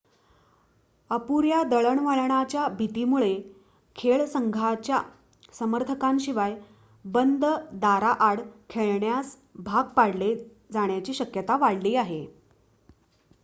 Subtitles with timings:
[1.11, 3.35] अपुऱ्या दळणवळणाच्या भीतीमुळे
[3.95, 5.01] खेळ संघाच्या
[5.53, 6.55] समर्थकांशिवाय
[7.05, 7.45] बंद
[7.73, 9.37] दारांआड खेळण्यास
[9.61, 10.35] भाग पाडले
[10.73, 12.25] जाण्याची शक्यता वाढली आहे